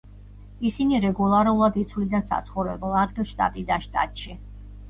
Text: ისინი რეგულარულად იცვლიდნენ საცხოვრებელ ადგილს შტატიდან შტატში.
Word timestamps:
ისინი 0.69 1.01
რეგულარულად 1.03 1.77
იცვლიდნენ 1.83 2.25
საცხოვრებელ 2.31 2.99
ადგილს 3.05 3.35
შტატიდან 3.37 3.89
შტატში. 3.89 4.39